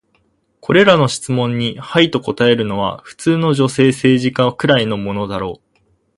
[0.61, 5.77] これらの質問に「はい」と答えるのは、普通の女性政治家くらいのものだろう。